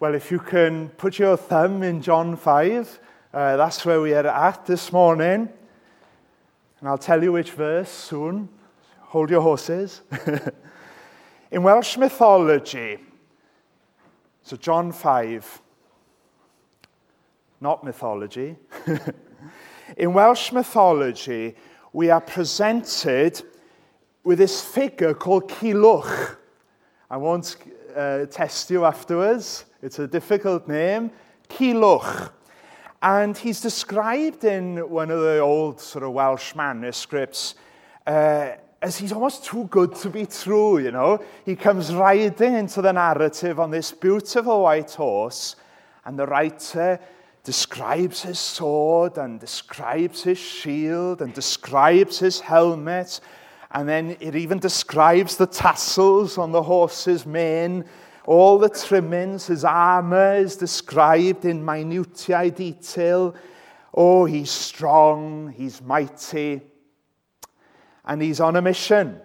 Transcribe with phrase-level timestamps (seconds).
[0.00, 3.00] Well, if you can put your thumb in John 5,
[3.32, 5.48] uh, that's where we are at this morning.
[6.80, 8.48] And I'll tell you which verse soon.
[8.98, 10.02] Hold your horses.
[11.52, 12.98] in Welsh mythology,
[14.42, 15.62] so John 5,
[17.60, 18.56] not mythology.
[19.96, 21.54] in Welsh mythology,
[21.92, 23.40] we are presented
[24.24, 26.36] with this figure called Culhwch.
[27.08, 27.56] I won't
[27.94, 29.64] uh, test you afterwards.
[29.82, 31.10] It's a difficult name.
[31.48, 32.30] Kilwch.
[33.02, 37.54] And he's described in one of the old sort of Welsh manuscripts
[38.06, 38.52] uh,
[38.84, 41.18] as he's almost too good to be true, you know.
[41.46, 45.56] He comes riding into the narrative on this beautiful white horse,
[46.04, 47.00] and the writer
[47.44, 53.20] describes his sword and describes his shield and describes his helmet
[53.74, 57.84] And then it even describes the tassels on the horse's mane.
[58.24, 63.34] All the trimmings, his armour is described in minutiae detail.
[63.92, 66.62] Oh, he's strong, he's mighty,
[68.04, 69.20] and he's on a mission.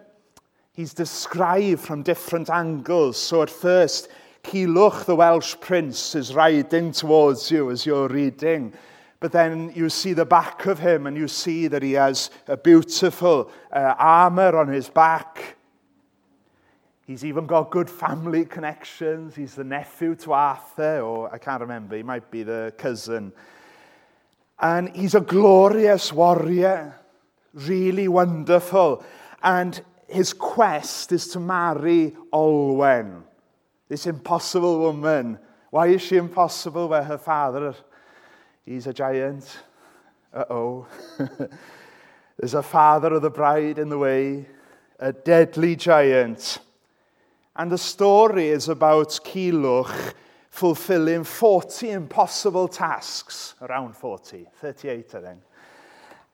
[0.73, 3.17] He's described from different angles.
[3.17, 4.09] So at first,
[4.43, 8.73] Kilwch, the Welsh prince, is riding towards you as you're reading.
[9.19, 12.55] But then you see the back of him and you see that he has a
[12.55, 15.57] beautiful uh, armor on his back.
[17.05, 19.35] He's even got good family connections.
[19.35, 23.33] He's the nephew to Arthur, or I can't remember, he might be the cousin.
[24.59, 26.95] And he's a glorious warrior,
[27.53, 29.03] really wonderful.
[29.41, 33.23] And his quest is to marry Olwen,
[33.87, 35.39] this impossible woman.
[35.71, 36.87] Why is she impossible?
[36.89, 37.75] where her father
[38.69, 39.61] He's a giant.
[40.31, 40.87] Uh oh.
[42.37, 44.45] There's a father of the bride in the way,
[44.99, 46.59] a deadly giant.
[47.55, 50.13] And the story is about Kiluch
[50.51, 55.39] fulfilling 40 impossible tasks, around 40, 38 I think.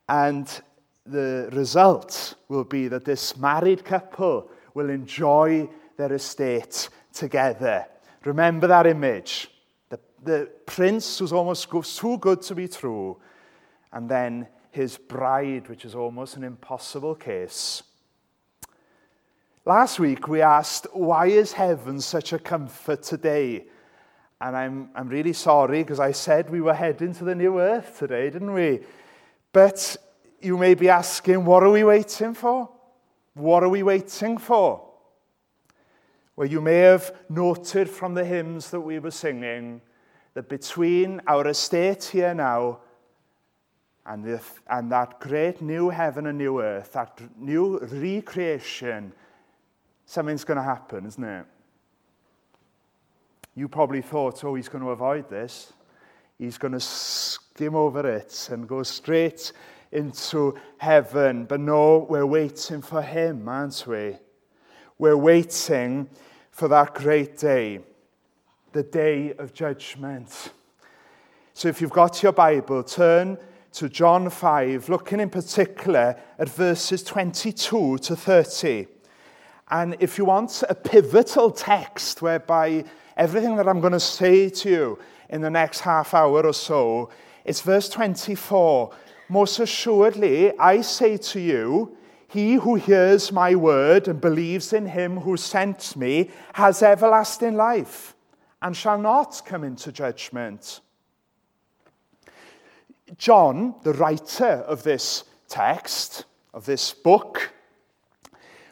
[0.09, 0.61] And
[1.05, 7.85] the result will be that this married couple will enjoy their estate together.
[8.25, 9.49] Remember that image.
[9.95, 13.17] The, the prince was almost too good to be true,
[13.91, 17.83] and then his bride, which is almost an impossible case.
[19.63, 23.65] Last week we asked, why is heaven such a comfort today?
[24.41, 27.97] And I'm, I'm really sorry because I said we were heading to the new earth
[27.97, 28.81] today, didn't we?
[29.53, 29.95] But
[30.41, 32.69] you may be asking, what are we waiting for?
[33.33, 34.84] What are we waiting for?
[36.35, 39.81] Well, you may have noted from the hymns that we were singing
[40.33, 42.79] that between our estate here now
[44.05, 49.13] and, the, and that great new heaven and new earth, that new recreation,
[50.05, 51.45] something's going to happen, isn't it?
[53.55, 55.71] You probably thought, oh, he's going to avoid this.
[56.37, 59.53] He's going to skim over it and go straight
[59.93, 61.45] into heaven.
[61.45, 64.17] But no, we're waiting for him, aren't we?
[64.97, 66.09] We're waiting
[66.51, 67.79] for that great day,
[68.71, 70.53] the day of judgment.
[71.53, 73.37] So if you've got your Bible, turn
[73.73, 78.87] to John 5, looking in particular at verses 22 to 30.
[79.69, 82.85] And if you want a pivotal text whereby
[83.17, 87.09] everything that I'm going to say to you in the next half hour or so,
[87.43, 88.93] it's verse 24.
[89.27, 91.97] Most assuredly, I say to you,
[92.35, 98.13] he who hears my word and believes in him who sent me has everlasting life
[98.61, 100.81] and shall not come into judgment.
[103.17, 107.53] John, the writer of this text, of this book,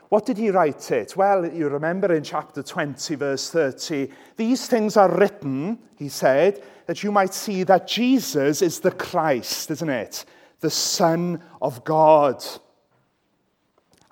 [0.09, 1.15] what did he write it?
[1.15, 7.01] Well, you remember in chapter 20, verse 30, these things are written, he said, that
[7.01, 10.25] you might see that Jesus is the Christ, isn't it?
[10.59, 12.43] The Son of God.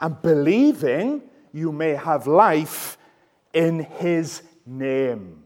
[0.01, 1.21] and believing
[1.53, 2.97] you may have life
[3.53, 5.43] in his name.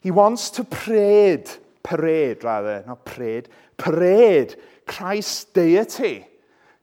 [0.00, 1.50] He wants to parade,
[1.82, 4.56] parade rather, not parade, parade
[4.86, 6.26] Christ's deity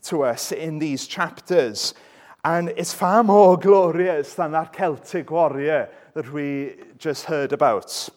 [0.03, 1.93] to us in these chapters.
[2.43, 8.09] And it's far more glorious than that Celtic warrior that we just heard about.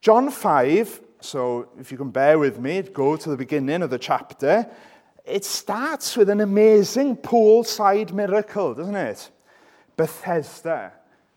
[0.00, 3.98] John 5, so if you can bear with me, go to the beginning of the
[3.98, 4.70] chapter.
[5.24, 9.30] It starts with an amazing poolside miracle, doesn't it?
[9.96, 10.92] Bethesda.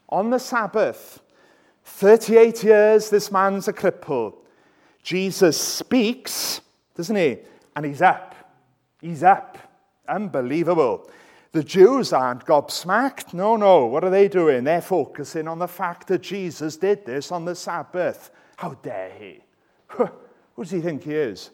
[0.09, 1.21] On the Sabbath,
[1.85, 4.35] 38 years this man's a cripple.
[5.01, 6.61] Jesus speaks,
[6.95, 7.39] doesn't he?
[7.75, 8.35] And he's up.
[9.01, 9.57] He's up.
[10.07, 11.09] Unbelievable.
[11.51, 13.33] The Jews aren't gobsmacked.
[13.33, 13.85] No, no.
[13.85, 14.63] What are they doing?
[14.63, 18.31] They're focusing on the fact that Jesus did this on the Sabbath.
[18.55, 19.39] How dare he?
[19.87, 20.09] Who
[20.57, 21.51] does he think he is?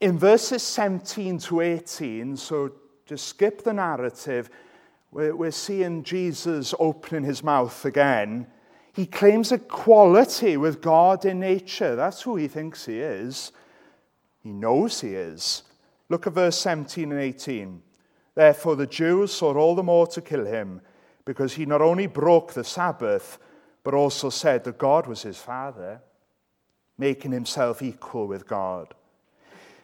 [0.00, 2.72] In verses 17 to 18, so
[3.04, 4.48] just skip the narrative,
[5.10, 8.46] we're, seeing Jesus opening his mouth again.
[8.92, 11.96] He claims equality with God in nature.
[11.96, 13.52] That's who he thinks he is.
[14.40, 15.62] He knows he is.
[16.08, 17.82] Look at verse 17 and 18.
[18.34, 20.80] Therefore, the Jews sought all the more to kill him,
[21.24, 23.38] because he not only broke the Sabbath,
[23.82, 26.00] but also said that God was his Father,
[26.98, 28.94] making himself equal with God.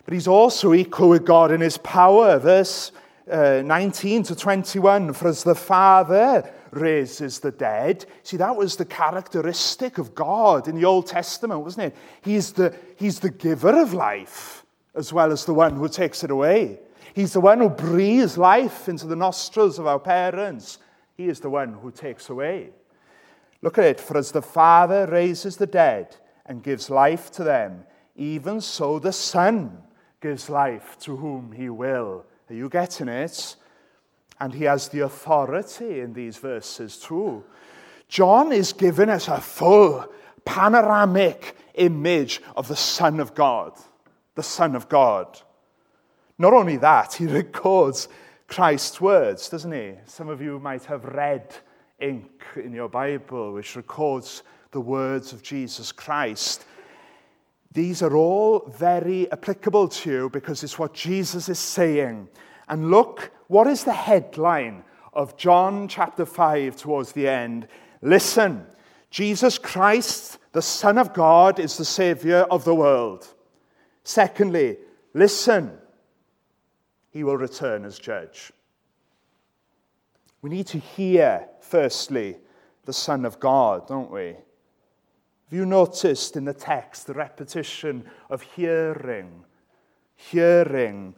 [0.05, 2.39] But he's also equal with God in his power.
[2.39, 2.93] Verse
[3.31, 8.85] uh, 19 to 21 For as the Father raises the dead, see, that was the
[8.85, 11.97] characteristic of God in the Old Testament, wasn't it?
[12.23, 14.65] He's the, he's the giver of life
[14.95, 16.79] as well as the one who takes it away.
[17.15, 20.79] He's the one who breathes life into the nostrils of our parents.
[21.17, 22.71] He is the one who takes away.
[23.63, 24.01] Look at it.
[24.01, 26.17] For as the Father raises the dead
[26.47, 27.85] and gives life to them,
[28.17, 29.79] even so the Son
[30.25, 32.25] gives life to whom he will.
[32.49, 33.57] Are you getting it?
[34.41, 37.45] And he has the authority in these verses too.
[38.09, 40.11] John is giving us a full
[40.47, 43.75] panoramic image of the Son of God.
[44.35, 45.27] The Son of God.
[46.39, 48.09] Not only that, he records
[48.47, 49.93] Christ's words, doesn't he?
[50.07, 51.55] Some of you might have red
[52.01, 56.65] ink in your Bible which records the words of Jesus Christ.
[57.75, 62.29] These are all very applicable to you because it's what Jesus is saying.
[62.69, 67.67] And look, what is the headline of John chapter 5 towards the end?
[68.01, 68.65] Listen,
[69.11, 73.27] Jesus Christ, the Son of God, is the Savior of the world.
[74.05, 74.79] Secondly,
[75.13, 75.77] listen,
[77.11, 78.53] he will return as judge.
[80.43, 82.37] We need to hear, firstly,
[82.85, 84.37] the Son of God, don't we?
[85.55, 89.45] You noticed in the text the repetition of hearing?
[90.17, 91.15] Hearing,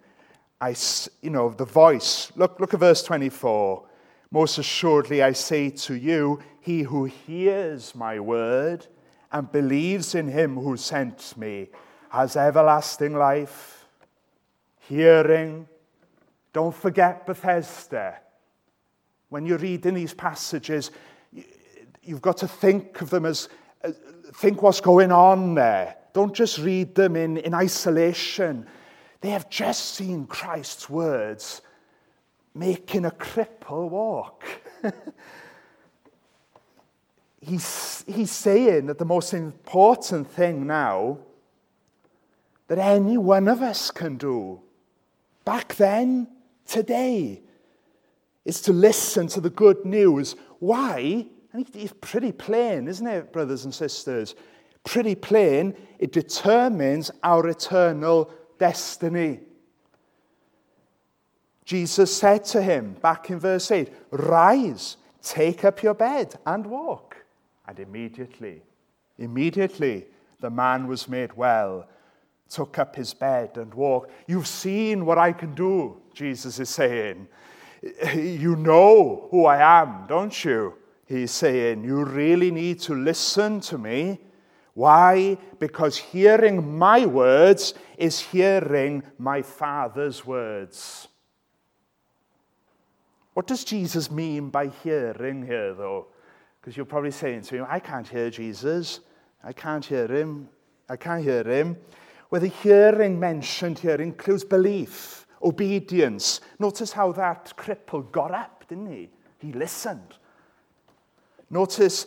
[0.61, 0.77] I,
[1.23, 2.31] you know, the voice.
[2.37, 3.87] Look, look at verse 24.
[4.31, 8.87] Most assuredly, I say to you, he who hears my word
[9.33, 11.69] and believes in him who sent me
[12.11, 13.87] has everlasting life.
[14.81, 15.67] Hearing.
[16.53, 18.19] Don't forget Bethesda.
[19.31, 20.91] When you're reading these passages,
[22.03, 23.49] you've got to think of them as,
[24.35, 25.97] think what's going on there.
[26.13, 28.67] Don't just read them in, in isolation.
[29.21, 31.63] They have just seen Christ's words
[32.55, 34.45] making a cripple walk.
[37.41, 41.19] he's, he's saying that the most important thing now
[42.69, 44.61] that any one of us can do,
[45.45, 46.29] back then,
[46.67, 47.43] today,
[48.45, 50.35] is to listen to the good news.
[50.59, 51.27] Why?
[51.57, 54.35] And it's pretty plain, isn't it, brothers and sisters?
[54.85, 55.75] Pretty plain.
[55.99, 59.41] It determines our eternal destiny.
[61.65, 67.17] Jesus said to him, back in verse 8, Rise, take up your bed, and walk.
[67.67, 68.61] And immediately,
[69.17, 70.05] immediately,
[70.41, 71.89] the man was made well,
[72.51, 74.11] took up his bed, and walked.
[74.27, 77.29] You've seen what I can do, Jesus is saying.
[78.15, 80.75] You know who I am, don't you?
[81.07, 84.19] He's saying, You really need to listen to me.
[84.75, 85.39] Why?
[85.59, 91.09] Because hearing my words is hearing my Father's words.
[93.33, 96.09] What does Jesus mean by hearing here, though?
[96.61, 99.01] Because you're probably saying to him, I can't hear Jesus.
[99.43, 100.49] I can't hear him.
[100.89, 101.77] I can't hear him.
[102.31, 106.41] Well, the hearing mentioned here includes belief obedience.
[106.59, 109.09] Notice how that cripple got up, didn't he?
[109.39, 110.17] He listened.
[111.51, 112.07] Notice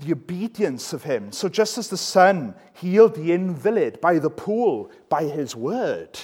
[0.00, 1.32] the obedience of him.
[1.32, 6.18] So, just as the Son healed the invalid by the pool, by his word,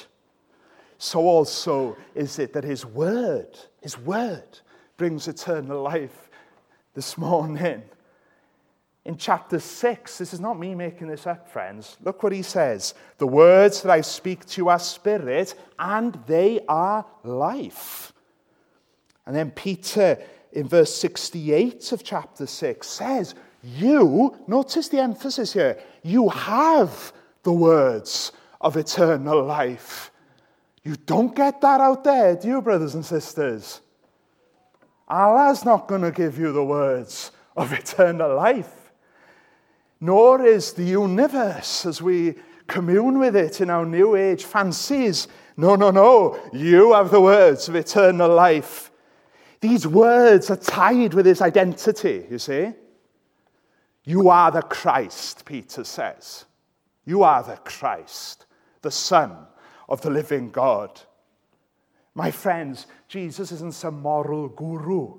[0.98, 4.60] so also is it that his word, his word,
[4.96, 6.30] brings eternal life
[6.94, 7.82] this morning
[9.04, 10.18] in chapter 6.
[10.18, 11.96] This is not me making this up, friends.
[12.02, 12.94] Look what he says.
[13.18, 18.12] The words that I speak to are spirit, and they are life.
[19.26, 20.18] And then Peter,
[20.54, 27.52] in verse 68 of chapter 6, says, You, notice the emphasis here, you have the
[27.52, 30.10] words of eternal life.
[30.82, 33.80] You don't get that out there, do you, brothers and sisters?
[35.08, 38.84] Allah's not going to give you the words of eternal life
[40.04, 42.34] nor is the universe, as we
[42.66, 45.28] commune with it in our new age fancies.
[45.56, 46.38] No, no, no.
[46.52, 48.90] You have the words of eternal life.
[49.64, 52.74] These words are tied with his identity, you see.
[54.04, 56.44] You are the Christ, Peter says.
[57.06, 58.44] You are the Christ,
[58.82, 59.34] the Son
[59.88, 61.00] of the living God.
[62.14, 65.14] My friends, Jesus isn't some moral guru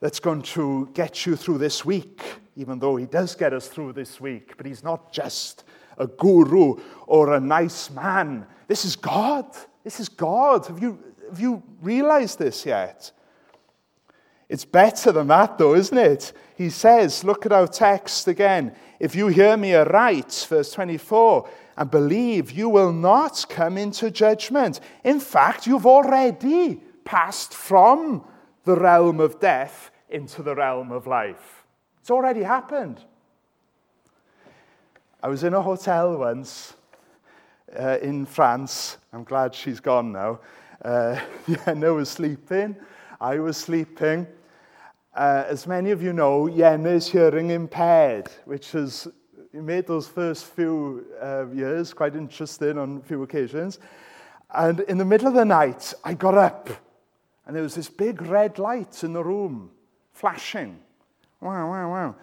[0.00, 2.22] that's going to get you through this week,
[2.56, 4.56] even though he does get us through this week.
[4.56, 5.64] But he's not just
[5.98, 8.46] a guru or a nice man.
[8.68, 9.54] This is God.
[9.84, 10.64] This is God.
[10.64, 13.12] Have you, have you realized this yet?
[14.48, 16.32] It's better than that, though, isn't it?
[16.56, 18.74] He says, look at our text again.
[19.00, 24.80] If you hear me aright, verse 24, and believe, you will not come into judgment.
[25.04, 28.24] In fact, you've already passed from
[28.64, 31.64] the realm of death into the realm of life.
[32.00, 33.00] It's already happened.
[35.22, 36.74] I was in a hotel once
[37.76, 38.96] uh, in France.
[39.12, 40.40] I'm glad she's gone now.
[40.84, 42.76] Uh, Yenna was sleeping.
[43.20, 44.26] I was sleeping.
[45.14, 49.08] Uh, as many of you know, Yenna is hearing impaired, which has
[49.52, 53.78] made those first few uh, years quite interesting on a few occasions.
[54.54, 56.68] And in the middle of the night, I got up,
[57.46, 59.70] and there was this big red light in the room,
[60.12, 60.78] flashing.
[61.40, 62.14] Wow, wow, wow.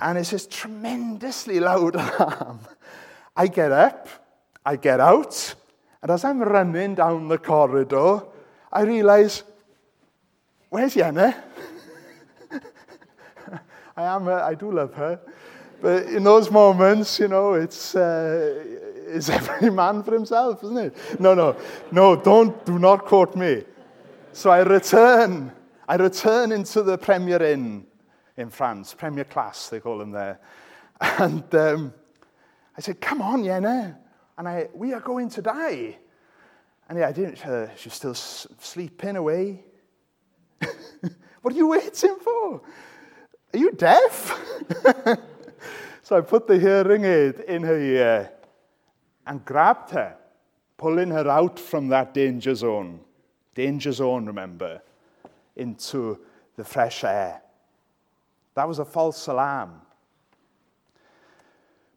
[0.00, 2.60] And it's this tremendously loud alarm.
[3.36, 4.08] I get up,
[4.64, 5.54] I get out,
[6.02, 8.22] and as I'm running down the corridor,
[8.72, 9.44] I realize
[10.76, 11.34] where's Yenna?
[13.96, 15.18] I am, I do love her.
[15.80, 18.62] But in those moments, you know, it's, uh,
[19.06, 21.18] it's every man for himself, isn't it?
[21.18, 21.56] No, no,
[21.90, 23.64] no, don't, do not quote me.
[24.34, 25.50] So I return,
[25.88, 27.86] I return into the Premier Inn
[28.36, 30.38] in France, Premier Class, they call them there.
[31.00, 31.94] And um,
[32.76, 33.96] I said, come on, Yenna.
[34.36, 35.96] And I, we are going to die.
[36.90, 39.64] And yeah, I didn't, uh, she's still sleeping away.
[41.42, 42.60] what are you waiting for?
[43.54, 44.38] Are you deaf?
[46.02, 48.32] so I put the hearing aid in her ear
[49.26, 50.16] and grabbed her,
[50.76, 53.00] pulling her out from that danger zone.
[53.54, 54.82] Danger zone, remember,
[55.56, 56.18] into
[56.56, 57.40] the fresh air.
[58.54, 59.82] That was a false alarm.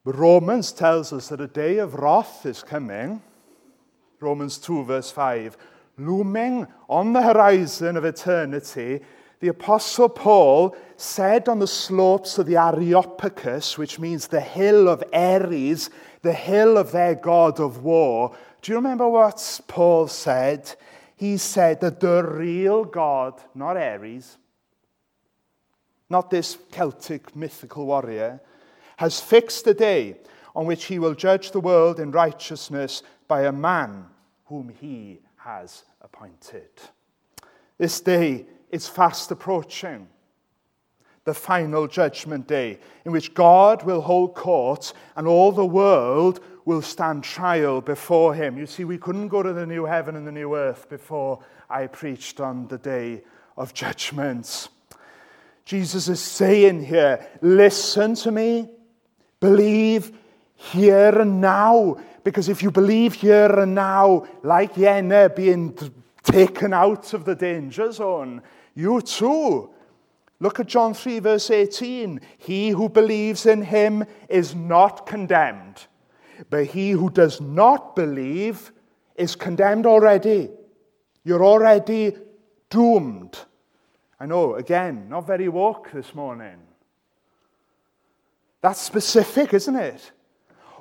[0.05, 3.21] But Romans tells us that a day of wrath is coming.
[4.19, 5.57] Romans 2, verse 5.
[5.99, 9.01] Looming on the horizon of eternity,
[9.41, 15.03] the Apostle Paul said on the slopes of the Areopagus, which means the hill of
[15.13, 15.89] Ares,
[16.21, 18.35] the hill of their god of war.
[18.61, 20.73] Do you remember what Paul said?
[21.15, 24.37] He said that the real God, not Ares,
[26.09, 28.41] not this Celtic mythical warrior,
[28.97, 30.17] has fixed a day
[30.55, 34.05] on which he will judge the world in righteousness by a man
[34.45, 36.69] whom he has appointed.
[37.77, 40.07] This day is fast approaching.
[41.25, 46.81] The final judgment day, in which God will hold court and all the world will
[46.81, 48.57] stand trial before him.
[48.57, 51.87] You see, we couldn't go to the new heaven and the new earth before I
[51.87, 53.23] preached on the day
[53.57, 54.69] of judgment.
[55.65, 58.69] Jesus is saying here, listen to me.
[59.39, 60.17] Believe
[60.55, 61.97] here and now.
[62.29, 65.75] Because if you believe here and now, like Yenna being
[66.21, 68.43] taken out of the danger zone,
[68.75, 69.71] you too.
[70.39, 72.21] Look at John 3, verse 18.
[72.37, 75.87] He who believes in him is not condemned,
[76.51, 78.73] but he who does not believe
[79.15, 80.51] is condemned already.
[81.23, 82.15] You're already
[82.69, 83.39] doomed.
[84.19, 86.59] I know, again, not very woke this morning.
[88.61, 90.11] That's specific, isn't it?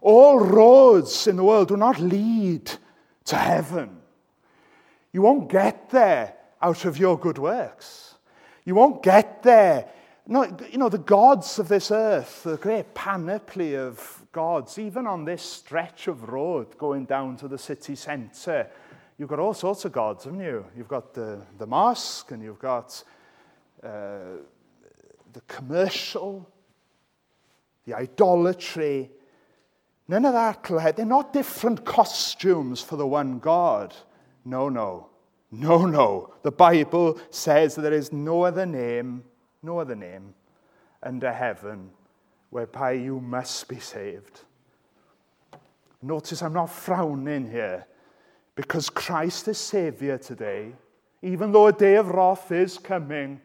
[0.00, 2.70] All roads in the world do not lead
[3.24, 3.98] to heaven.
[5.12, 8.14] You won't get there out of your good works.
[8.64, 9.88] You won't get there.
[10.26, 15.24] No, you know, the gods of this earth, the great panoply of gods, even on
[15.24, 18.68] this stretch of road going down to the city centre,
[19.16, 20.66] you've got all sorts of gods, haven't you?
[20.76, 23.02] You've got the, the mosque and you've got
[23.82, 24.36] uh,
[25.32, 26.46] the commercial
[27.88, 29.10] the idolatry.
[30.08, 30.96] None of that.
[30.96, 33.94] They're not different costumes for the one God.
[34.44, 35.10] No, no.
[35.50, 36.34] No, no.
[36.42, 39.24] The Bible says there is no other name,
[39.62, 40.34] no other name
[41.02, 41.90] under heaven
[42.50, 44.40] whereby you must be saved.
[46.00, 47.86] Notice I'm not frowning here
[48.54, 50.72] because Christ is Savior today,
[51.22, 53.40] even though a day of wrath is coming.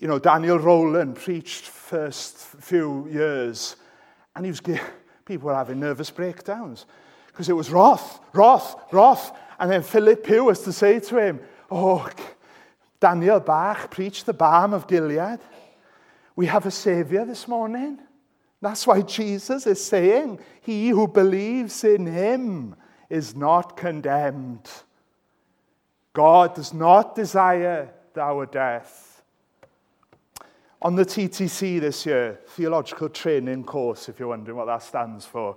[0.00, 3.76] You know, Daniel Rowland preached first few years
[4.38, 4.60] and he was
[5.26, 6.86] People were having nervous breakdowns
[7.26, 9.32] because it was wrath, wrath, wrath.
[9.58, 11.40] And then Philip was to say to him,
[11.70, 12.08] Oh,
[13.00, 15.40] Daniel Bach preached the balm of Gilead.
[16.34, 17.98] We have a Savior this morning.
[18.62, 22.76] That's why Jesus is saying, He who believes in Him
[23.10, 24.70] is not condemned.
[26.12, 29.07] God does not desire our death.
[30.80, 35.56] On the TTC this year, Theological Training Course, if you're wondering what that stands for,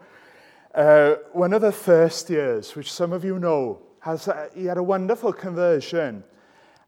[0.74, 4.80] uh, one of the first years, which some of you know, has, uh, he had
[4.80, 6.24] a wonderful conversion.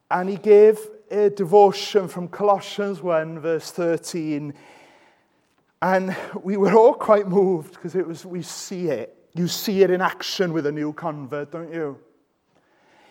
[0.10, 0.80] And he gave
[1.12, 4.52] a devotion from Colossians 1, verse 13.
[5.84, 9.16] And we were all quite moved because it was, we see it.
[9.36, 12.00] You see it in action with a new convert, don't you?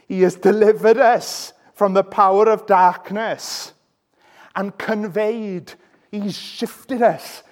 [0.08, 3.72] He has delivered us from the power of darkness
[4.54, 5.72] and conveyed,
[6.10, 7.42] he's shifted us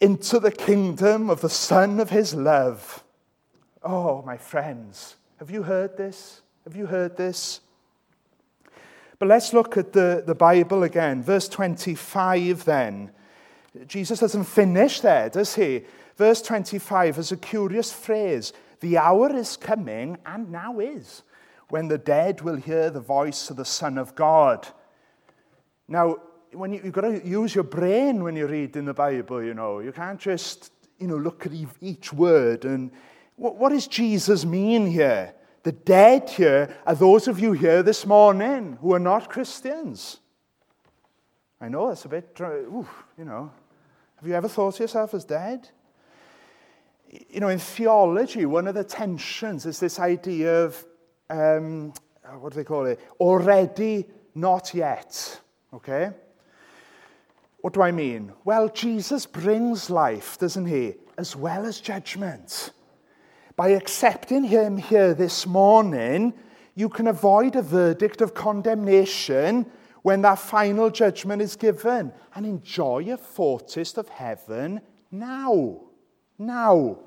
[0.00, 3.02] into the kingdom of the Son of his love.
[3.82, 6.42] Oh, my friends, have you heard this?
[6.64, 7.60] Have you heard this?
[9.18, 11.22] But let's look at the, the Bible again.
[11.22, 13.10] Verse 25 then.
[13.86, 15.84] Jesus doesn't finish there, does he?
[16.16, 18.52] Verse 25 is a curious phrase.
[18.80, 21.22] The hour is coming, and now is,
[21.68, 24.68] when the dead will hear the voice of the Son of God.
[25.88, 26.16] Now,
[26.52, 29.54] when you, you've got to use your brain when you read in the Bible, you
[29.54, 29.80] know.
[29.80, 32.64] You can't just, you know, look at each word.
[32.64, 32.90] And
[33.36, 35.34] what, what does Jesus mean here?
[35.62, 40.18] The dead here are those of you here this morning who are not Christians.
[41.60, 42.88] I know that's a bit, oof,
[43.18, 43.50] you know.
[44.16, 45.68] Have you ever thought of yourself as dead?
[47.30, 50.84] You know, in theology, one of the tensions is this idea of,
[51.30, 51.92] um,
[52.38, 53.00] what do they call it?
[53.18, 55.40] Already, not yet.
[55.72, 56.10] Okay?
[57.60, 58.32] What do I mean?
[58.44, 60.94] Well, Jesus brings life, doesn't he?
[61.16, 62.70] As well as judgment.
[63.56, 66.34] By accepting him here this morning,
[66.76, 69.66] you can avoid a verdict of condemnation
[70.02, 75.80] when that final judgment is given and enjoy a foretaste of heaven now.
[76.38, 77.00] Now.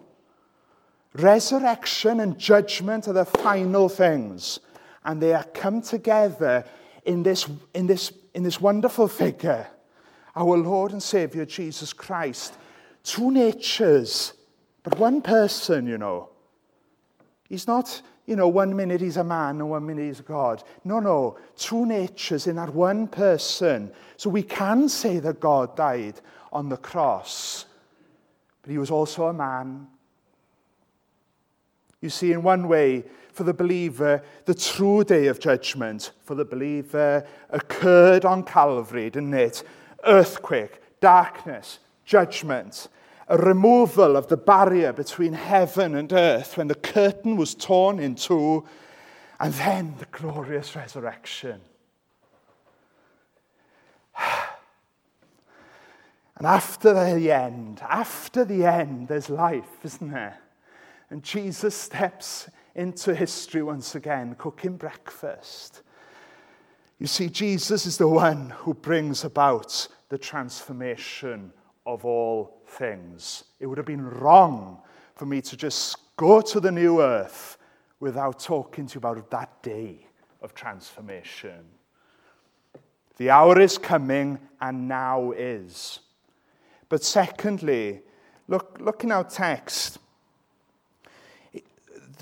[1.14, 4.60] Resurrection and judgment are the final things,
[5.06, 6.66] and they are come together
[7.06, 9.68] in this, in this, in this wonderful figure
[10.36, 12.56] our Lord and Savior Jesus Christ.
[13.04, 14.34] Two natures,
[14.84, 16.30] but one person, you know.
[17.50, 20.64] He's not, you know, one minute he's a man and one minute he's a God.
[20.86, 21.38] No, no.
[21.58, 23.92] Two natures in that one person.
[24.18, 27.66] So we can say that God died on the cross,
[28.62, 29.88] but he was also a man.
[32.00, 36.46] You see, in one way, for the believer, the true day of judgment for the
[36.46, 39.64] believer occurred on Calvary, didn't it?
[40.06, 42.88] Earthquake, darkness, judgment,
[43.28, 48.16] a removal of the barrier between heaven and earth when the curtain was torn in
[48.16, 48.66] two,
[49.40, 51.62] and then the glorious resurrection.
[56.38, 60.40] And after the end, after the end, there's life, isn't there?
[61.12, 65.84] And Jesus steps into history once again, cooking breakfast.
[67.02, 71.52] You see, Jesus is the one who brings about the transformation
[71.84, 73.44] of all things.
[73.60, 74.78] It would have been wrong
[75.16, 77.58] for me to just go to the new earth
[78.00, 80.06] without talking to you about that day
[80.44, 81.66] of transformation.
[83.18, 86.02] The hour is coming and now is.
[86.88, 88.04] But secondly,
[88.48, 89.98] look, look in our text.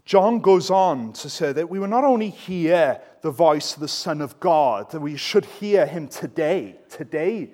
[0.06, 3.88] John goes on to say that we will not only hear the voice of the
[3.88, 6.76] Son of God, that we should hear him today.
[6.90, 7.52] Today,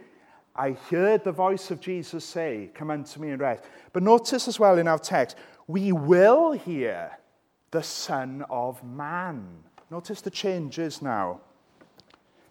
[0.56, 3.64] I heard the voice of Jesus say, Come unto me and rest.
[3.92, 5.36] But notice as well in our text,
[5.68, 7.18] we will hear
[7.72, 9.64] the Son of Man.
[9.92, 11.42] Notice the changes now.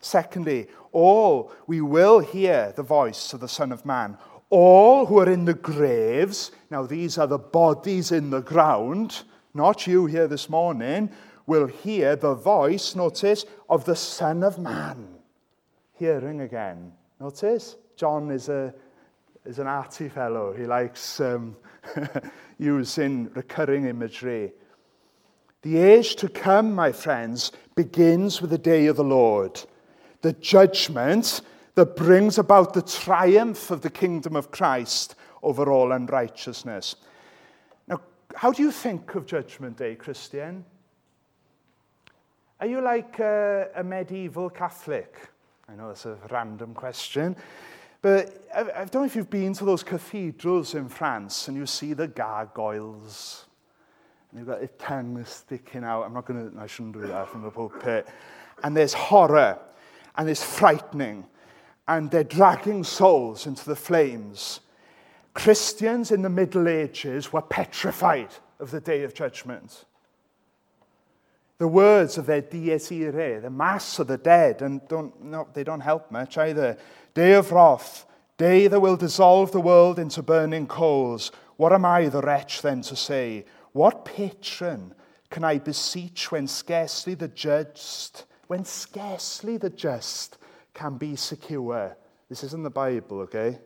[0.01, 4.19] Secondly, all we will hear the voice of the Son of Man.
[4.51, 9.23] All who are in the graves, now these are the bodies in the ground,
[9.55, 11.11] not you here this morning,
[11.47, 15.09] will hear the voice, notice, of the Son of Man.
[15.95, 16.93] Hearing again.
[17.21, 17.77] Notice?
[17.97, 18.75] John is, a,
[19.45, 20.53] is an arty fellow.
[20.53, 21.57] He likes um,
[22.59, 24.53] using recurring imagery.
[25.63, 29.63] The age to come, my friends, begins with the day of the Lord,
[30.23, 31.41] the judgment
[31.75, 36.97] that brings about the triumph of the kingdom of Christ over all unrighteousness.
[38.35, 40.65] How do you think of Judgment Day, Christian?
[42.61, 45.17] Are you like a, a medieval Catholic?
[45.69, 47.37] I know that's a random question.
[48.03, 51.67] But I, I don't know if you've been to those cathedrals in France and you
[51.67, 53.47] see the gargoyles.
[54.31, 56.03] And you've got a tongue sticking out.
[56.03, 58.09] I'm not going to, I shouldn't do that from the pulpit.
[58.63, 59.59] And there's horror.
[60.17, 61.25] And it's frightening.
[61.87, 64.61] And they're dragging souls into the flames.
[65.35, 69.85] Christians in the Middle Ages were petrified of the day of judgment.
[71.59, 75.65] The words of their Dies Irae, the Mass of the dead, and don't, no, they
[75.65, 76.79] don't help much either.
[77.15, 81.31] Day of wrath, day that will dissolve the world into burning coals.
[81.57, 83.45] What am I, the wretch, then to say?
[83.73, 84.95] What patron
[85.31, 90.39] can I beseech when scarcely the just, when scarcely the just
[90.75, 91.97] can be secure?
[92.29, 93.59] This isn't the Bible, okay?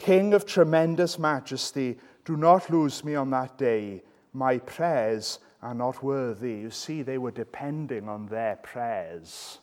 [0.00, 4.02] King of tremendous majesty, do not lose me on that day.
[4.32, 6.54] My prayers are not worthy.
[6.54, 9.58] You see, they were depending on their prayers.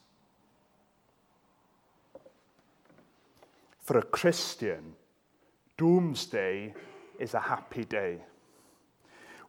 [3.81, 4.93] For a Christian,
[5.75, 6.75] doomsday
[7.17, 8.19] is a happy day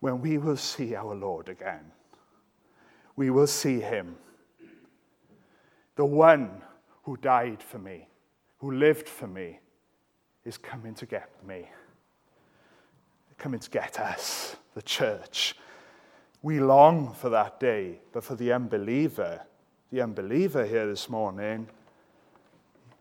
[0.01, 1.93] when we will see our Lord again.
[3.15, 4.17] We will see him,
[5.97, 6.63] the one
[7.03, 8.09] who died for me,
[8.61, 9.59] who lived for me,
[10.49, 11.69] is coming to get me,
[13.37, 15.55] coming to get us, the church.
[16.43, 19.43] We long for that day, but for the unbeliever,
[19.93, 21.69] the unbeliever here this morning,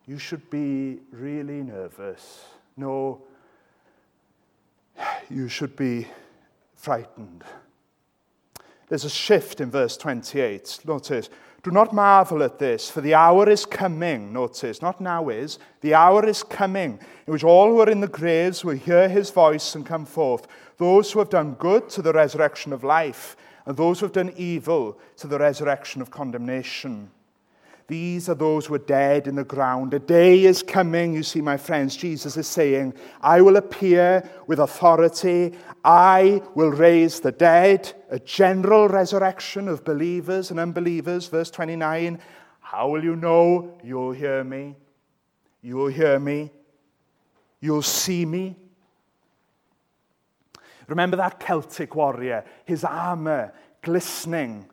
[0.05, 2.43] you should be really nervous.
[2.75, 3.21] No,
[5.29, 6.07] you should be
[6.75, 7.43] frightened.
[8.89, 10.79] There's a shift in verse 28.
[10.85, 11.29] Notice,
[11.67, 14.31] do not marvel at this, for the hour is coming.
[14.31, 18.07] Notice, not now is, the hour is coming in which all who are in the
[18.07, 20.47] graves will hear his voice and come forth.
[20.77, 24.31] Those who have done good to the resurrection of life, and those who have done
[24.37, 27.11] evil to the resurrection of condemnation.
[27.87, 29.93] These are those who are dead in the ground.
[29.93, 31.95] A day is coming, you see, my friends.
[31.95, 35.53] Jesus is saying, I will appear with authority.
[35.85, 37.93] I will raise the dead.
[38.09, 41.27] A general resurrection of believers and unbelievers.
[41.27, 42.19] Verse 29
[42.59, 43.79] How will you know?
[43.81, 44.75] You'll hear me.
[45.61, 46.51] You'll hear me.
[47.61, 48.57] You'll see me.
[50.87, 54.69] Remember that Celtic warrior, his armor glistening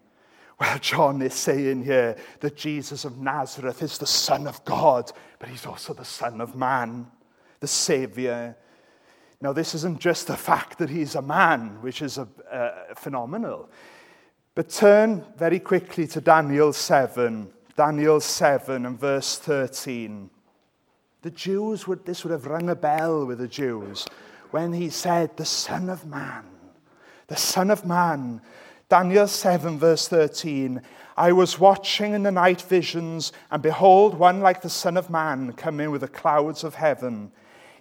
[0.60, 5.48] well, John is saying here that Jesus of Nazareth is the Son of God, but
[5.48, 7.06] he's also the Son of man,
[7.60, 8.56] the Savior.
[9.40, 12.28] Now, this isn't just the fact that he's a man, which is a,
[12.96, 13.68] phenomenal,
[14.54, 17.50] but turn very quickly to Daniel 7.
[17.76, 20.30] Daniel 7 and verse 13.
[21.22, 24.06] The Jews would, this would have rung a bell with the Jews
[24.52, 26.44] when he said, The Son of Man,
[27.26, 28.40] the Son of Man
[28.88, 30.82] Daniel 7, verse 13.
[31.16, 35.52] I was watching in the night visions, and behold, one like the Son of Man
[35.52, 37.32] coming with the clouds of heaven.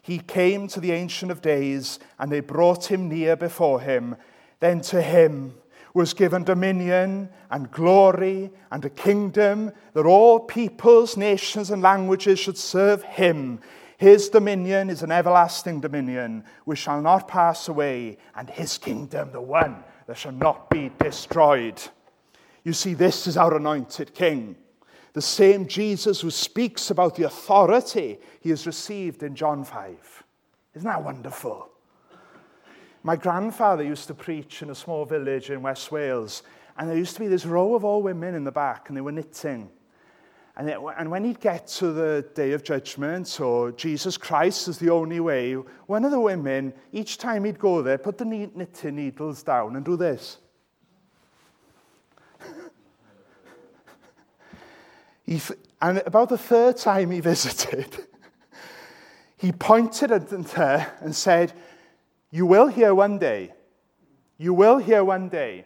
[0.02, 4.16] He came to the Ancient of Days, and they brought him near before him.
[4.60, 5.56] Then to him
[5.94, 12.58] was given dominion and glory and a kingdom that all peoples, nations, and languages should
[12.58, 13.60] serve him.
[13.98, 19.42] His dominion is an everlasting dominion which shall not pass away, and his kingdom the
[19.42, 21.82] one that shall not be destroyed.
[22.64, 24.56] You see, this is our anointed king.
[25.14, 30.24] The same Jesus who speaks about the authority he has received in John 5.
[30.76, 31.70] Isn't that wonderful?
[33.04, 36.42] My grandfather used to preach in a small village in West Wales,
[36.78, 39.02] and there used to be this row of old women in the back, and they
[39.02, 39.70] were knitting.
[40.56, 44.78] And, it, and when he'd get to the day of judgment, or Jesus Christ is
[44.78, 48.96] the only way, one of the women, each time he'd go there, put the knitting
[48.96, 50.38] needles down and do this.
[55.82, 58.06] and about the third time he visited,
[59.38, 61.52] he pointed at her and said,
[62.30, 63.54] You will hear one day.
[64.38, 65.66] You will hear one day.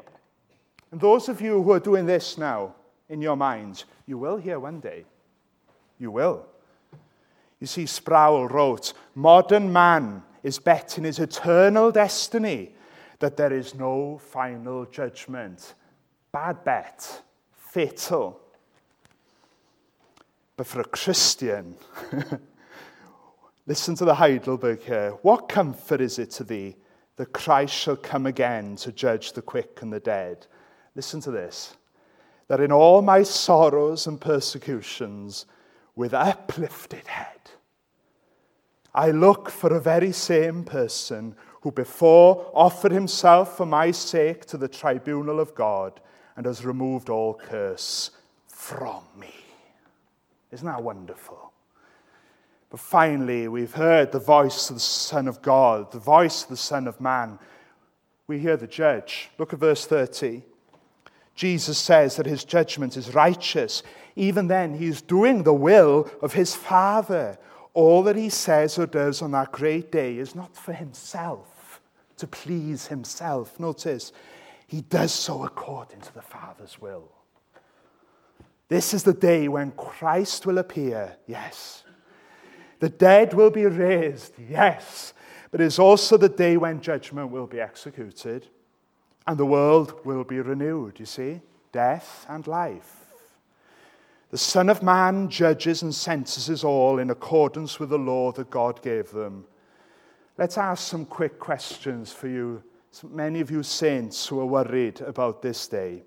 [0.92, 2.76] And those of you who are doing this now,
[3.10, 3.86] in your minds.
[4.06, 5.06] You will hear one day.
[6.00, 6.46] You will.
[7.60, 12.72] You see, Sproul wrote Modern man is betting his eternal destiny
[13.20, 15.74] that there is no final judgment.
[16.32, 18.40] Bad bet, fatal.
[20.56, 21.76] But for a Christian,
[23.68, 25.12] listen to the Heidelberg here.
[25.22, 26.76] What comfort is it to thee
[27.16, 30.46] that Christ shall come again to judge the quick and the dead?
[30.96, 31.76] Listen to this
[32.48, 35.46] that in all my sorrows and persecutions,
[35.96, 37.38] with uplifted head,
[38.94, 44.58] I look for a very same person who before offered himself for my sake to
[44.58, 46.00] the tribunal of God
[46.36, 48.12] and has removed all curse
[48.48, 49.34] from me.
[50.52, 51.52] Isn't that wonderful?
[52.70, 56.58] But finally, we've heard the voice of the Son of God, the voice of the
[56.58, 57.40] Son of Man.
[58.28, 59.30] We hear the judge.
[59.38, 60.44] Look at verse 30.
[61.38, 63.84] Jesus says that his judgment is righteous.
[64.16, 67.38] Even then, he's doing the will of his Father.
[67.76, 71.80] All that he says or does on that great day is not for himself,
[72.18, 73.60] to please himself.
[73.60, 74.12] Notice,
[74.66, 77.12] he does so according to the Father's will.
[78.68, 81.84] This is the day when Christ will appear, yes.
[82.80, 85.14] The dead will be raised, yes.
[85.52, 88.48] But it's also the day when judgment will be executed
[89.28, 91.42] and the world will be renewed, you see,
[91.74, 93.06] death and life.
[94.32, 98.82] The Son of Man judges and sentences all in accordance with the law that God
[98.82, 99.46] gave them.
[100.38, 102.64] Let's ask some quick questions for you,
[103.10, 106.04] many of you saints who are worried about this day.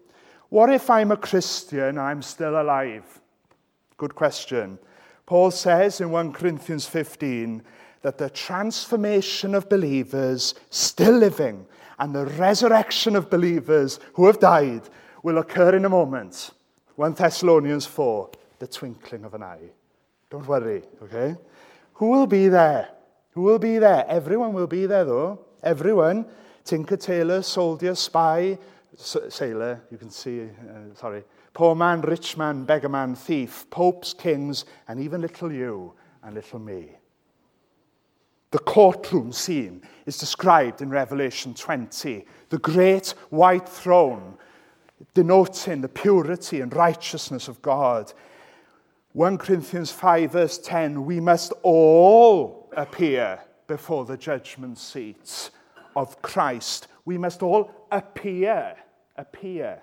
[0.48, 3.20] What if I'm a Christian, I'm still alive?
[3.96, 4.78] Good question.
[5.26, 7.62] Paul says in 1 Corinthians 15,
[8.02, 11.66] that the transformation of believers still living
[11.98, 14.82] and the resurrection of believers who have died
[15.22, 16.50] will occur in a moment.
[16.96, 19.70] 1 Thessalonians 4, the twinkling of an eye.
[20.30, 21.36] Don't worry, okay?
[21.94, 22.88] Who will be there?
[23.32, 24.06] Who will be there?
[24.08, 25.44] Everyone will be there, though.
[25.62, 26.24] Everyone.
[26.64, 28.58] Tinker, tailor, soldier, spy,
[28.96, 31.24] sailor, you can see, uh, sorry.
[31.52, 36.58] Poor man, rich man, beggar man, thief, popes, kings, and even little you and little
[36.58, 36.90] me.
[38.50, 42.24] The courtroom scene is described in Revelation 20.
[42.48, 44.34] The great white throne,
[45.14, 48.12] denoting the purity and righteousness of God.
[49.12, 55.50] 1 Corinthians 5, verse 10 we must all appear before the judgment seat
[55.94, 56.88] of Christ.
[57.04, 58.76] We must all appear
[59.20, 59.80] appear.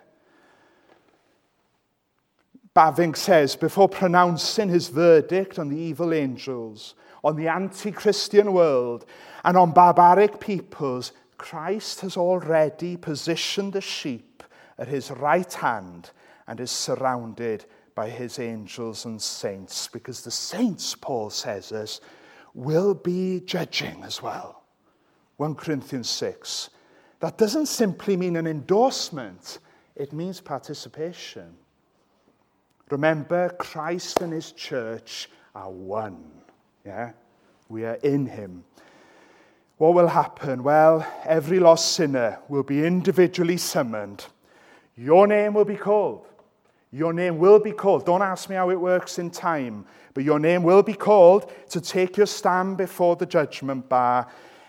[2.76, 9.06] Bavinck says, before pronouncing his verdict on the evil angels, on the anti Christian world,
[9.44, 14.44] and on barbaric peoples, Christ has already positioned the sheep
[14.78, 16.12] at his right hand
[16.48, 22.00] and is surrounded by his angels and saints, because the saints, Paul says us,
[22.54, 24.64] will be judging as well.
[25.38, 26.70] 1 Corinthians 6
[27.20, 29.60] that doesn't simply mean an endorsement,
[29.96, 31.56] it means participation.
[32.90, 36.24] Remember, Christ and his church are one.
[36.88, 37.12] Yeah?
[37.70, 38.64] We are in him.
[39.78, 40.64] What will happen?
[40.64, 44.26] Well, every lost sinner will be individually summoned.
[44.96, 46.26] Your name will be called.
[46.92, 48.06] Your name will be called.
[48.06, 51.82] Don't ask me how it works in time, but your name will be called to
[51.82, 54.28] take your stand before the judgment bar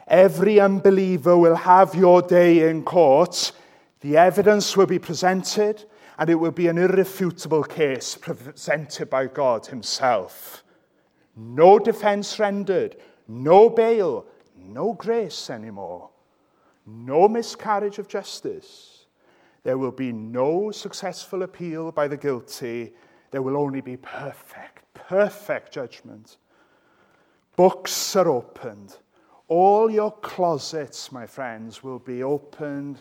[0.08, 3.52] Every unbeliever will have your day in court.
[4.00, 5.84] The evidence will be presented,
[6.18, 10.64] and it will be an irrefutable case presented by God Himself.
[11.38, 12.96] No defense rendered,
[13.28, 16.10] no bail, no grace anymore,
[16.84, 19.06] no miscarriage of justice.
[19.62, 22.92] There will be no successful appeal by the guilty.
[23.30, 26.38] There will only be perfect, perfect judgment.
[27.56, 28.96] Books are opened
[29.48, 33.00] all your closets, my friends, will be opened,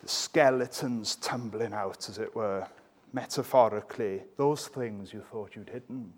[0.00, 2.66] the skeletons tumbling out, as it were,
[3.12, 6.12] metaphorically, those things you thought you'd hidden.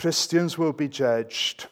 [0.00, 1.66] Christians will be judged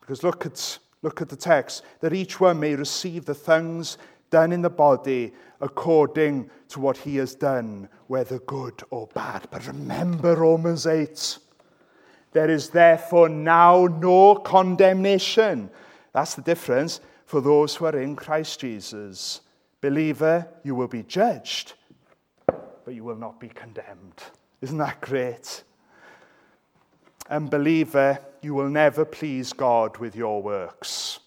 [0.00, 3.96] because look at, look at the text that each one may receive the things
[4.30, 9.46] done in the body according to what he has done, whether good or bad.
[9.52, 11.38] But remember Romans 8
[12.32, 15.70] there is therefore now no condemnation.
[16.12, 19.42] That's the difference for those who are in Christ Jesus.
[19.80, 21.74] Believer, you will be judged,
[22.46, 24.24] but you will not be condemned.
[24.60, 25.62] Isn't that great?
[27.30, 31.20] And believer, you will never please God with your works.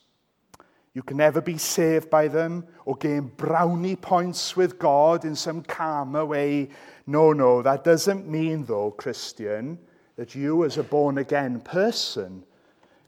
[0.93, 5.63] You can never be saved by them or gain brownie points with God in some
[5.63, 6.69] karma way.
[7.07, 9.79] No, no, that doesn't mean, though, Christian,
[10.17, 12.43] that you, as a born again person,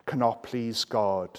[0.05, 1.37] cannot please God.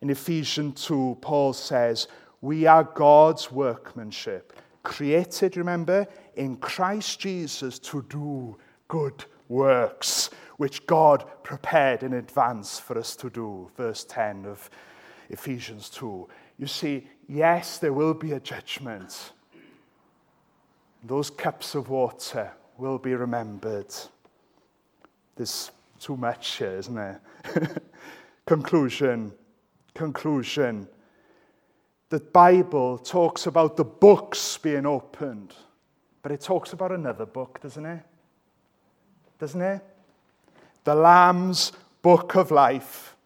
[0.00, 2.06] In Ephesians 2, Paul says,
[2.40, 4.52] We are God's workmanship,
[4.84, 6.06] created, remember,
[6.36, 8.56] in Christ Jesus to do
[8.88, 13.70] good works, which God prepared in advance for us to do.
[13.76, 14.70] Verse 10 of
[15.30, 16.28] Ephesians 2.
[16.58, 19.32] You see, yes, there will be a judgment.
[21.04, 23.94] Those cups of water will be remembered.
[25.36, 27.20] There's too much here, isn't there?
[28.46, 29.32] conclusion.
[29.94, 30.88] Conclusion.
[32.08, 35.54] The Bible talks about the books being opened,
[36.22, 38.02] but it talks about another book, doesn't it?
[39.38, 39.82] Doesn't it?
[40.86, 43.16] the Lamb's book of life.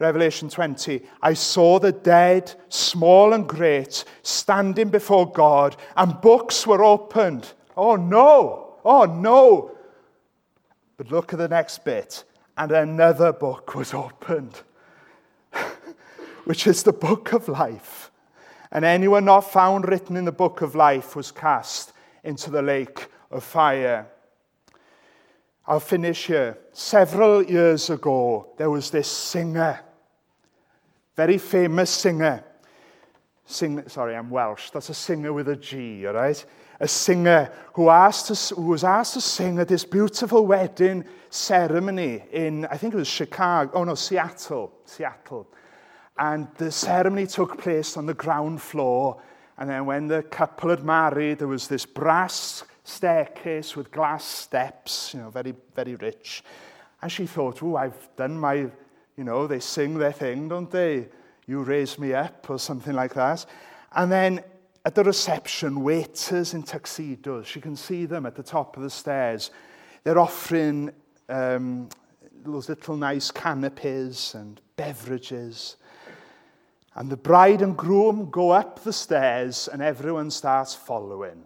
[0.00, 6.82] Revelation 20, I saw the dead, small and great, standing before God, and books were
[6.82, 7.52] opened.
[7.76, 8.76] Oh no!
[8.82, 9.76] Oh no!
[10.96, 12.24] But look at the next bit.
[12.56, 14.62] And another book was opened,
[16.44, 18.10] which is the book of life.
[18.72, 21.92] And anyone not found written in the book of life was cast
[22.24, 24.06] into the lake of fire.
[25.70, 26.58] I'll finish here.
[26.72, 29.78] Several years ago, there was this singer,
[31.14, 32.42] very famous singer.
[33.46, 34.70] Sing, sorry, I'm Welsh.
[34.70, 36.44] That's a singer with a G, all right?
[36.80, 42.24] A singer who, asked to, who was asked to sing at this beautiful wedding ceremony
[42.32, 45.46] in, I think it was Chicago, oh no, Seattle, Seattle.
[46.18, 49.22] And the ceremony took place on the ground floor.
[49.56, 55.14] And then when the couple had married, there was this brass staircase with glass steps,
[55.14, 56.42] you know, very, very rich.
[57.02, 61.08] And she thought, oh, I've done my, you know, they sing their thing, don't they?
[61.46, 63.46] You raise me up or something like that.
[63.92, 64.44] And then
[64.84, 68.90] at the reception, waiters in tuxedos, she can see them at the top of the
[68.90, 69.50] stairs.
[70.04, 70.90] They're offering
[71.28, 71.88] um,
[72.44, 75.76] those little nice canapes and beverages.
[76.94, 81.44] And the bride and groom go up the stairs and everyone starts following.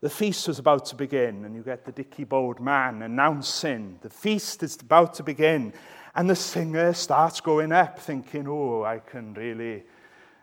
[0.00, 4.10] The feast was about to begin, and you get the dicky bowed man announcing the
[4.10, 5.72] feast is about to begin.
[6.14, 9.84] And the singer starts going up, thinking, Oh, I can really,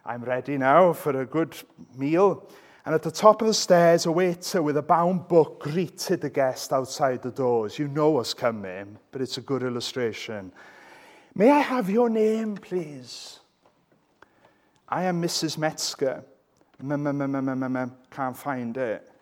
[0.05, 1.55] I'm ready now for a good
[1.95, 2.49] meal.
[2.85, 6.29] And at the top of the stairs, a waiter with a bound book greeted the
[6.29, 7.79] guest outside the doors.
[7.79, 10.51] You know what's coming, but it's a good illustration.
[11.35, 13.39] May I have your name, please?
[14.89, 15.57] I am Mrs.
[15.57, 16.23] Metzger.
[18.11, 19.12] Can't find it.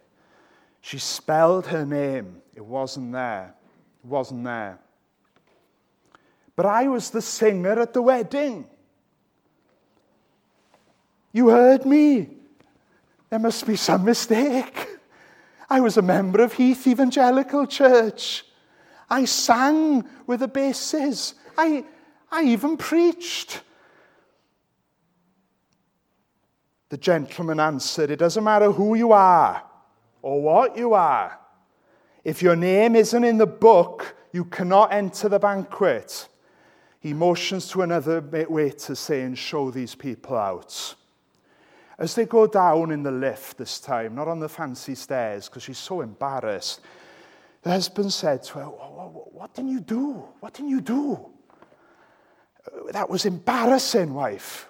[0.82, 2.42] She spelled her name.
[2.56, 3.54] It wasn't there.
[4.04, 4.80] It wasn't there.
[6.56, 8.66] But I was the singer at the wedding.
[11.32, 12.30] You heard me.
[13.30, 14.88] There must be some mistake.
[15.70, 18.44] I was a member of Heath Evangelical Church.
[19.10, 21.36] I sang with the basses.
[21.58, 21.86] I,
[22.30, 23.62] I even preached.
[26.90, 29.64] The gentleman answered, It doesn't matter who you are
[30.22, 31.40] or what you are.
[32.24, 36.28] If your name isn't in the book, you cannot enter the banquet.
[37.00, 40.96] He motions to another waiter, saying, Show these people out.
[41.98, 45.64] As they go down in the lift this time, not on the fancy stairs, because
[45.64, 46.82] she's so embarrassed,
[47.64, 50.24] the husband said to her, What did you do?
[50.40, 51.28] What did you do?
[52.92, 54.70] That was embarrassing, wife.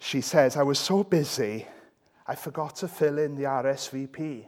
[0.00, 1.66] She says, I was so busy
[2.30, 4.46] I forgot to fill in the RSVP.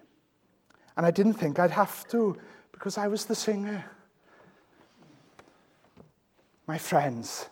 [0.96, 2.38] And I didn't think I'd have to
[2.70, 3.84] because I was the singer.
[6.68, 7.48] My friends,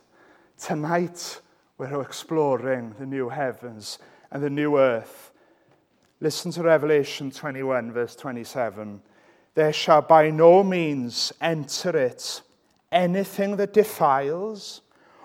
[0.57, 1.41] tonight
[1.77, 3.99] we're exploring the new heavens
[4.31, 5.33] and the new earth.
[6.21, 9.01] Listen to Revelation 21, verse 27.
[9.53, 12.41] There shall by no means enter it
[12.89, 14.79] anything that defiles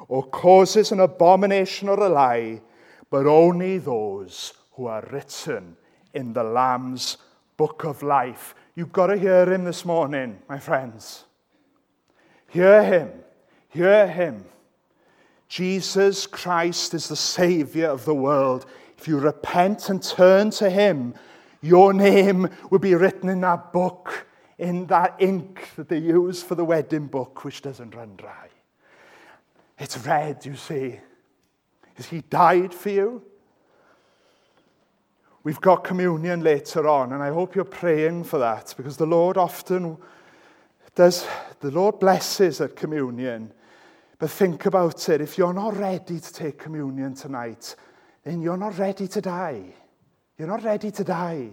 [0.09, 2.61] or causes an abomination or a lie,
[3.09, 5.77] but only those who are written
[6.13, 7.17] in the Lamb's
[7.57, 8.55] book of life.
[8.75, 11.25] You've got to hear him this morning, my friends.
[12.49, 13.11] Hear him.
[13.71, 14.45] Hear him.
[15.49, 18.67] Jesus Christ is the Savior of the world.
[18.99, 21.15] If you repent and turn to him,
[21.63, 24.27] your name will be written in that book,
[24.59, 28.49] in that ink that they use for the wedding book, which doesn't run dry.
[29.79, 31.01] It's red, you see.
[32.11, 33.23] He died for you.
[35.47, 39.37] We've got communion later on, and I hope you're praying for that because the Lord
[39.37, 39.97] often
[40.97, 41.25] does,
[41.61, 43.53] the Lord blesses at communion.
[44.19, 45.21] But think about it.
[45.21, 47.77] If you're not ready to take communion tonight,
[48.25, 49.67] then you're not ready to die.
[50.37, 51.51] You're not ready to die.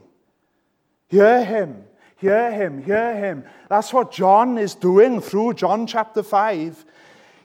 [1.07, 1.83] Hear him.
[2.17, 2.81] Hear him.
[2.81, 3.43] Hear him.
[3.69, 6.83] That's what John is doing through John chapter 5.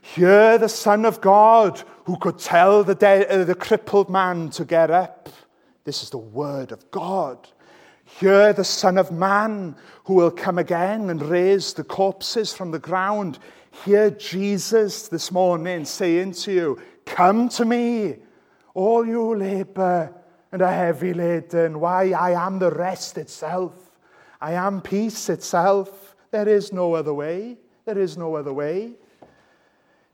[0.00, 4.64] Hear the Son of God who could tell the, de- uh, the crippled man to
[4.64, 5.28] get up.
[5.88, 7.48] This is the word of God.
[8.04, 9.74] Hear the Son of Man
[10.04, 13.38] who will come again and raise the corpses from the ground.
[13.86, 18.16] Hear Jesus this morning saying to you, Come to me,
[18.74, 20.12] all you labor
[20.52, 21.80] and are heavy laden.
[21.80, 22.10] Why?
[22.10, 23.72] I am the rest itself.
[24.42, 26.14] I am peace itself.
[26.30, 27.56] There is no other way.
[27.86, 28.92] There is no other way.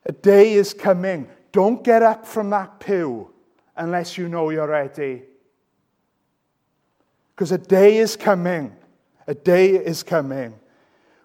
[0.05, 1.27] A day is coming.
[1.51, 3.29] Don't get up from that pew
[3.75, 5.23] unless you know you're ready.
[7.35, 8.73] Because a day is coming,
[9.27, 10.53] A day is coming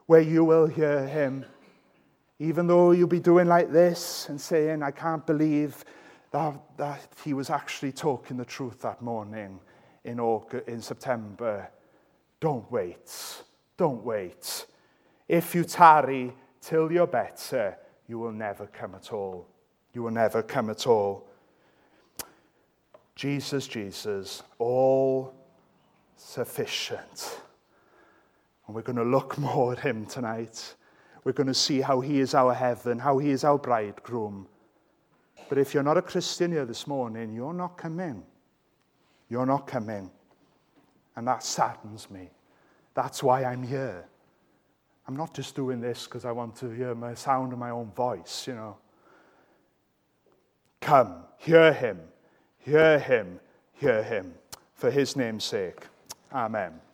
[0.06, 1.44] where you will hear him.
[2.38, 5.84] Even though you'll be doing like this and saying, I can't believe
[6.32, 9.60] that, that he was actually talking the truth that morning
[10.04, 11.68] in, August, in September.
[12.40, 13.42] Don't wait.
[13.76, 14.66] Don't wait.
[15.28, 16.32] If you tarry
[16.62, 17.76] till you're better,
[18.08, 19.46] you will never come at all.
[19.92, 21.28] You will never come at all.
[23.14, 25.34] Jesus, Jesus, all
[26.20, 27.40] sufficient.
[28.66, 30.74] And we're going to look more at him tonight.
[31.24, 34.46] We're going to see how he is our heaven, how he is our bridegroom.
[35.48, 38.22] But if you're not a Christian here this morning, you're not coming.
[39.28, 40.10] You're not coming.
[41.16, 42.30] And that saddens me.
[42.94, 44.04] That's why I'm here.
[45.08, 47.90] I'm not just doing this because I want to hear my sound of my own
[47.92, 48.76] voice, you know.
[50.80, 51.98] Come, hear him,
[52.58, 53.40] hear him,
[53.72, 54.34] hear him,
[54.74, 55.86] for his name's sake.
[56.32, 56.89] Amen.